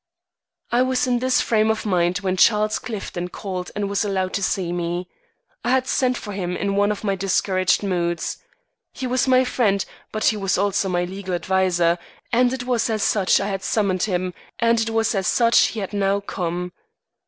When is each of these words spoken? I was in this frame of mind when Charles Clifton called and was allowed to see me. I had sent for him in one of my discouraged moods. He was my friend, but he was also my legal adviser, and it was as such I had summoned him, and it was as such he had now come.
I 0.71 0.81
was 0.81 1.05
in 1.05 1.19
this 1.19 1.41
frame 1.41 1.69
of 1.69 1.85
mind 1.85 2.21
when 2.21 2.35
Charles 2.35 2.79
Clifton 2.79 3.27
called 3.27 3.69
and 3.75 3.87
was 3.87 4.03
allowed 4.03 4.33
to 4.33 4.41
see 4.41 4.73
me. 4.73 5.07
I 5.63 5.69
had 5.69 5.85
sent 5.85 6.17
for 6.17 6.31
him 6.31 6.57
in 6.57 6.75
one 6.75 6.91
of 6.91 7.03
my 7.03 7.13
discouraged 7.13 7.83
moods. 7.83 8.39
He 8.93 9.05
was 9.05 9.27
my 9.27 9.43
friend, 9.43 9.85
but 10.11 10.23
he 10.25 10.37
was 10.37 10.57
also 10.57 10.89
my 10.89 11.03
legal 11.03 11.35
adviser, 11.35 11.99
and 12.33 12.51
it 12.51 12.63
was 12.63 12.89
as 12.89 13.03
such 13.03 13.39
I 13.39 13.45
had 13.49 13.63
summoned 13.63 14.01
him, 14.01 14.33
and 14.57 14.81
it 14.81 14.89
was 14.89 15.13
as 15.13 15.27
such 15.27 15.67
he 15.67 15.81
had 15.81 15.93
now 15.93 16.19
come. 16.19 16.71